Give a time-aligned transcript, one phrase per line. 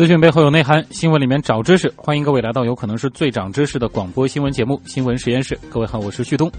[0.00, 1.92] 资讯背后有内涵，新闻里面找知识。
[1.94, 5.54] 欢迎各位来到有可能是最长知识的广播新闻节目《新闻实验室》。
[5.68, 6.50] 各位好，我是旭东。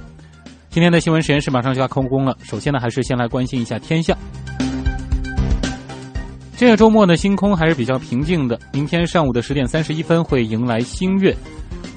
[0.70, 2.38] 今天的新闻实验室马上就要开工了。
[2.44, 4.16] 首先呢，还是先来关心一下天象。
[6.56, 8.60] 这个周末呢，星空还是比较平静的。
[8.72, 11.36] 明天上午的十点三十一分会迎来新月，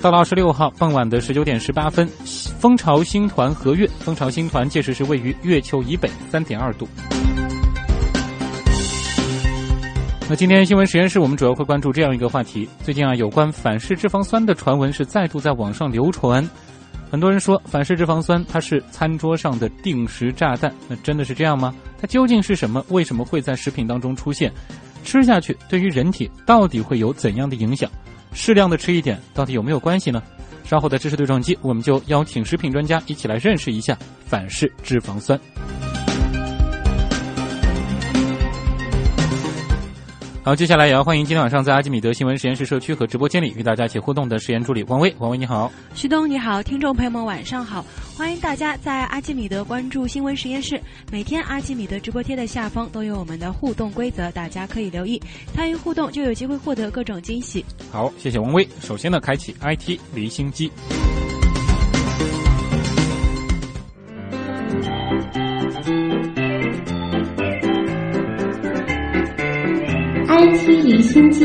[0.00, 2.06] 到了二十六号傍晚的十九点十八分，
[2.58, 3.86] 蜂巢星团合月。
[3.98, 6.88] 蜂巢星团届时是位于月球以北三点二度。
[10.26, 16.48] 那今天新闻实验室，我们主要会关注这样一个话题：最近啊，有关反式脂肪酸的传闻是再度在网上流传。
[17.10, 21.74] 很多人说反式脂肪酸它是餐桌上的定时炸弹，那真的是这样吗？
[22.00, 22.82] 它究竟是什么？
[22.88, 24.50] 为什么会在食品当中出现？
[25.04, 27.88] 吃下去对于人体到底会有怎样的影响？
[28.32, 30.22] 适量的吃一点到底有没有关系呢？
[30.64, 35.38] 稍后的知识对撞机，我们就邀请食品专家一起来认识一下反式脂肪酸。
[40.44, 45.10] 好，接下来也要欢迎今天晚上在阿基米德新闻实验室社区和直播间里与大家一起互动的实验助理王威。
[45.18, 47.82] 王威你好，徐东你好，听众朋友们晚上好，
[48.14, 50.78] 欢迎大家在阿基米德关注新闻实验室。
[51.10, 55.18] 每天阿基米德直播贴的下方都有我们的互动规则，大家可以留意
[55.54, 57.64] 参与互动，就有机会获得各种惊喜。
[57.90, 58.68] 好，谢谢王威。
[58.82, 60.70] 首先呢，开启 IT 离心机。
[70.64, 71.44] IT 离心机。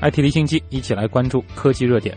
[0.00, 2.16] IT 离心机，一起来关注科技热点。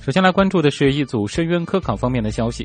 [0.00, 2.64] 首先来关注的是一组深渊科考方面的消息。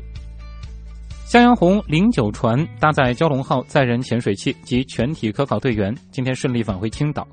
[1.26, 7.26] 向阳红零九船搭载蛟龙号载人潜水器及全体科考队员，今天顺利返回青岛。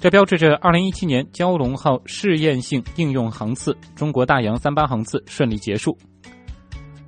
[0.00, 5.96] 这标志着2017年蛟龙号试验性应用航次中国大洋三八航次顺利结束。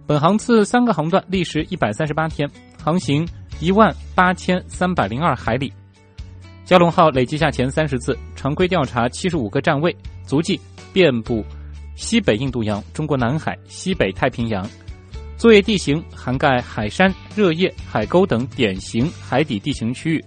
[0.08, 2.50] 本航次三个航段历时138天，
[2.82, 3.24] 航行
[3.60, 5.72] 18302海里。
[6.66, 10.60] 蛟龙号累计下潜三十次，常规调查七十五个站位，足迹
[10.92, 11.44] 遍布
[11.94, 14.68] 西北印度洋、中国南海、西北太平洋。
[15.36, 20.24] 作业地形涵盖海山、热液、海沟等典型海底地形区域。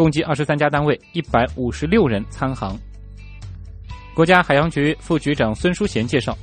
[0.00, 2.74] 共计二十三家单位，一百五十六人参航。
[4.14, 6.34] 国家海洋局副局长孙淑贤介绍，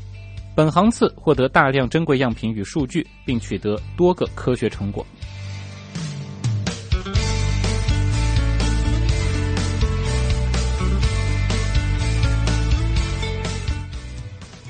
[0.56, 5.04] 本航次获得大量珍贵样品与数据，并取得多个科学成果。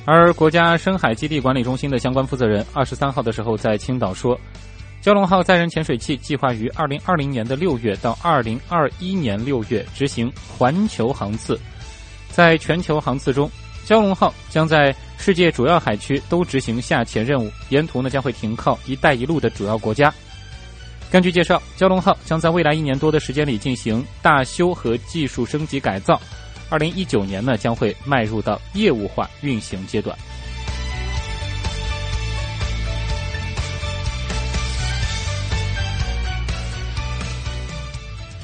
[0.06, 4.40] 而国家深海基地管理中心的相关负责人二十三号的时候在青岛说。
[5.04, 11.58] 蛟龙号载人潜水器计划于二零二零年的六月到二零二一年六月执行环球航次，
[12.30, 13.50] 在全球航次中，
[13.86, 20.14] 蛟龙号将在世界主要海区都执行下潜任务，沿途呢将会停靠“一带一路”的主要国家。
[21.10, 26.20] 根据介绍，蛟龙号将在未来一年多的时间里进行大修和技术升级改造，
[26.70, 30.18] 二零一九年呢将会迈入到业务化运行阶段。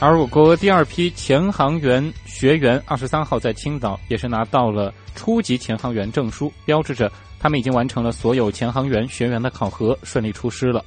[0.05, 7.09] 而我国第二批潜航员学员二十三号在青岛也是拿到了初级潜航员证书，标志着
[7.39, 10.83] 他们已经完成了所有潜航员学员的考核，顺利出师了。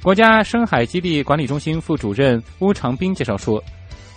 [0.00, 3.60] 国家深海基地管理中心副主任乌长斌介绍说，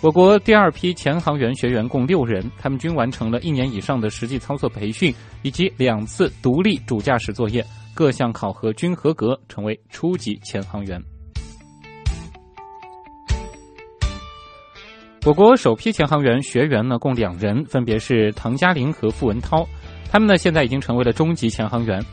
[0.00, 5.12] 我国第二批潜航员学员共六人，他们均完成了一年以上的实际操作培训
[5.42, 11.02] 以及两次独立主驾驶作业，各项考核均合格，成为初级潜航员。
[15.24, 19.64] 我国首批潜航员学员呢，共两人，分别是唐嘉林和傅文涛，
[20.10, 22.04] 他们呢现在已经成为了中级潜航员。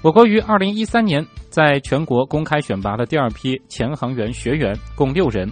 [0.00, 5.46] 我国于二零一三年在全国公开选拔了第二批潜航员学员，共六人。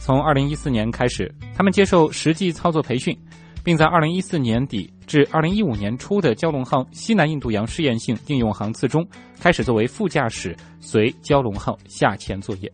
[0.00, 3.18] 从二零一四年开始，他们接受实际操作培训，
[3.64, 9.04] 并在二零一四年底至二零一五年初的蛟龙号西南印度洋试验性应用航次中，
[9.40, 12.72] 开始作为副驾驶随蛟龙号下潜作业。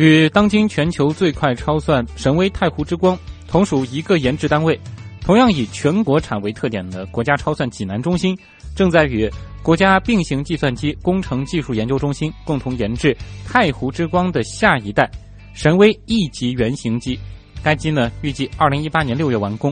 [0.00, 4.80] 与当今全球最快超算神威太湖之光同属一个研制单位，
[5.20, 8.34] 同样以全国产为特点的国家超算济南中心，
[8.74, 9.30] 正在与
[9.62, 13.14] 国家并行计算机工程技术研究中心共同研制
[13.46, 15.06] 太湖之光的下一代
[15.52, 17.20] 神威 E 级原型机。
[17.62, 19.70] 该机呢，预计二零一八年六月完工，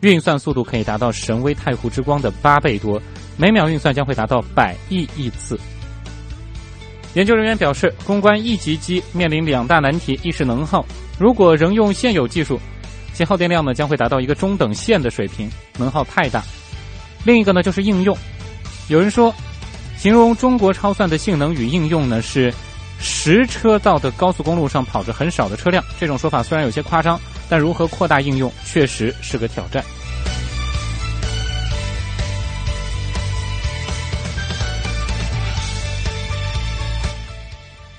[0.00, 3.00] 运算速度可以达到神威太湖之光的八倍多，
[3.38, 5.58] 每秒运算将会达到百亿亿次。
[7.14, 10.84] 研究人员表示，攻关一级机面临两大难题：一是能耗，
[11.18, 12.60] 如果仍用现有技术，
[13.12, 16.40] 其耗电量呢将会达到一个中等线的水平，能耗太大；
[17.24, 18.16] 另一个呢就是应用。
[18.88, 19.34] 有人说，
[19.96, 22.54] 形容中国超算的性能与应用呢是
[23.00, 25.84] 十车道的高速公路上跑着很少的车辆。
[25.98, 29.84] 这种说法虽然有些夸张，但如何扩大应用确实是个挑战。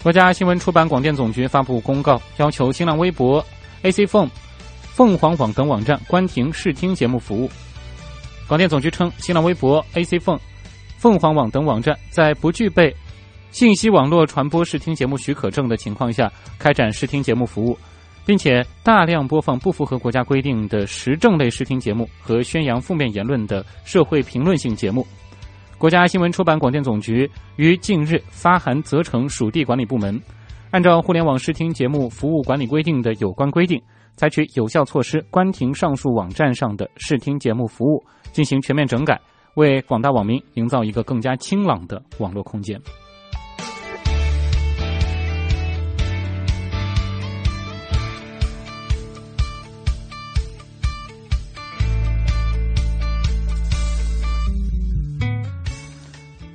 [0.03, 3.45] 国家新闻出版广电总局发布公告，要求新浪微博、
[3.83, 4.29] AC Phone、
[4.81, 7.47] 凤凰网等网站关停视听节目服务。
[8.47, 10.39] 广电总局称，新浪微博、AC Phone、
[10.97, 12.91] 凤凰网等网站在不具备
[13.51, 17.77] 信息网络传播视听节目许可证的情况下开展视听节目服务，
[18.25, 25.05] 并且大量播放不符合国家规定的时政类视听节目和宣扬负面言论的社会评论性节目。
[25.81, 30.21] 国家新闻出版广电总局于近日发函责成属地管理部门，
[30.69, 33.81] 按照《互联网视听节目服务管理规定》的有关规定，
[34.15, 37.99] 采取有效措施，关停上述网站上的视听节目服务，
[38.31, 39.19] 进行全面整改，
[39.55, 42.79] 为广大网民营造一个更加清朗的网络空间。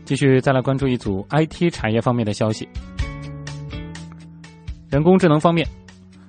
[0.07, 2.67] 继续再来关注一组 IT 产业方面的消息。
[4.89, 5.67] 人工智能方面，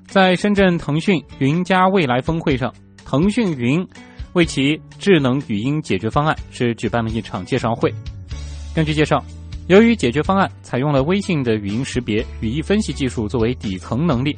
[0.07, 2.73] 在深圳腾讯云加未来峰会上，
[3.05, 3.87] 腾讯云
[4.33, 7.93] 为其智能语音解决方案是举办了一场介绍会。
[8.75, 9.23] 根据介绍，
[9.67, 14.35] 由于解决方案采用了微信的语音识别、语义分析技术作为底层能力，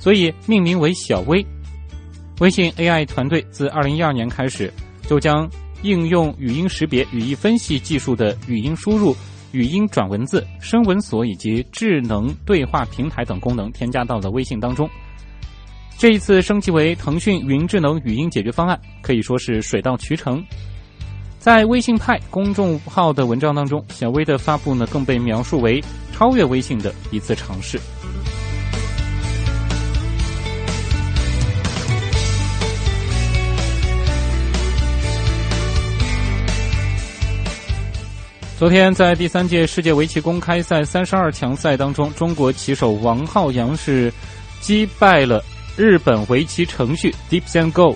[0.00, 1.44] 所以命名为小微。
[2.40, 5.48] 微信 AI 团队自2012年开始就将
[5.82, 9.16] 应用语音识别、语义分析技术的语音输入、
[9.52, 14.88] 语音转文字、声纹锁以及智能对话平台等功能添加到了微信当中。
[15.96, 20.44] 这一次升级为腾讯云智能语音解决方案，可以说是水到渠成。
[21.38, 25.82] 在微信派公众号的文章当中，小微的发布呢更被描述为
[26.12, 27.80] 超越微信的一次尝试。
[38.58, 44.12] 昨天，在第三届世界围棋公开赛三十二强赛当中，中国棋手王浩洋是
[44.60, 45.40] 击败了
[45.76, 47.94] 日本围棋程序 DeepSenGo。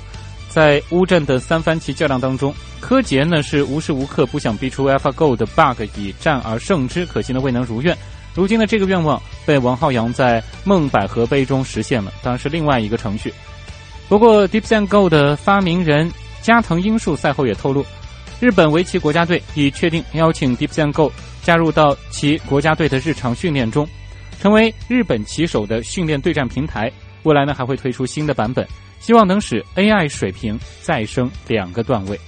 [0.49, 7.99] 在乌镇的三番棋较量当中，柯洁呢是无时无刻不想逼出 AlphaGo 的 bug 以战而胜之，可惜呢未能如愿。
[8.33, 13.35] 如今的这个愿望被王浩洋在梦百合杯中实现了，当然是另外一个程序。
[14.09, 16.09] 不过 DeepSenGo 的发明人
[16.41, 17.85] 加藤英树赛后也透露。
[18.43, 21.13] 日本围棋国家队已确定邀请 DeepSenGo
[21.45, 23.87] 加入到其国家队的日常训练中，
[24.41, 26.91] 成为日本棋手的训练对战平台。
[27.23, 28.67] 未来呢还会推出新的版本，
[28.99, 32.19] 希望能使 AI 水平再升两个段位。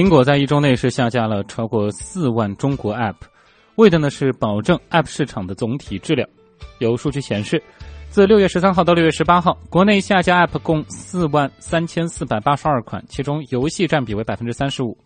[0.00, 3.16] 苹果在一周内是下架了超过四万中国 App，
[3.74, 6.26] 为的呢是保证 App 市场的总体质量。
[6.78, 7.62] 有数据显示，
[8.08, 14.96] 自六月十三号到六月十八号，国内下架 App 共四万三千四百八十二款，其中游戏占比为百分之三十五。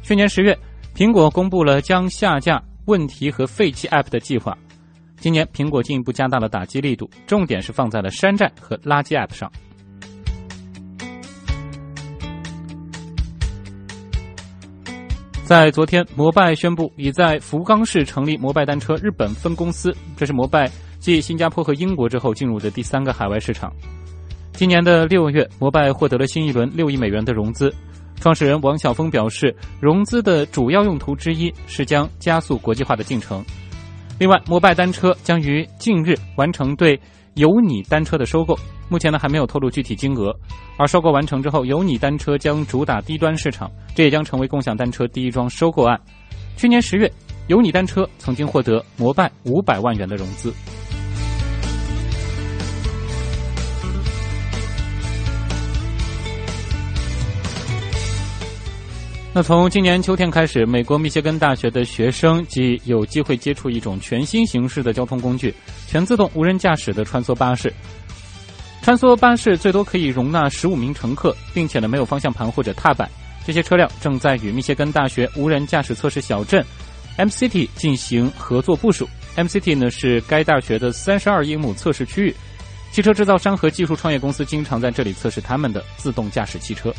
[0.00, 0.58] 去年十月，
[0.96, 4.56] 苹果公布了将下架问题和废弃 App 的计划。
[5.20, 9.52] 今年，苹果进一步加大了打击力度，重点是放在了山寨和垃圾 App 上。
[15.52, 20.66] 在昨天，摩拜宣布已在福冈市成立摩拜单车日本分公司，这是摩拜
[20.98, 23.70] 继新加坡和英国之后进入的第三个海外市场。
[24.54, 27.70] 今年的六月，摩拜获得了新一轮六亿美元的融资。
[28.18, 33.44] 创始人王晓峰表示，融资的主要用途之一是将加速国际化的进程。
[34.18, 36.98] 另外，摩拜单车将于近日完成对
[37.34, 38.56] 有你单车的收购。
[38.88, 40.34] 目前呢还没有透露具体金额，
[40.76, 45.98] 而收购完成之后，有你单车将主打低端市场，这也将成为共享单车第一桩收购案。
[46.56, 47.10] 去年十月，
[47.46, 50.52] 有你单车曾经获得摩拜五百万元的融资。
[59.34, 65.54] 那从今年秋天开始，美国密歇根大学的学生即有机会接触一种全新形式的交通工具——
[65.88, 67.72] 全自动无人驾驶的穿梭巴士。
[68.82, 73.10] 穿梭巴士最多可以容纳十五名乘客，并且呢没有方向盘或者踏板。
[73.46, 76.62] 这些车辆正在与密歇根大学无人驾驶测试小镇
[77.16, 79.08] MCT 进行合作部署。
[79.36, 82.34] MCT 呢是该大学的三十二英亩测试区域，
[82.90, 86.94] 汽车制造商和技术创业公司经常在这里测试他们的自动驾驶汽车。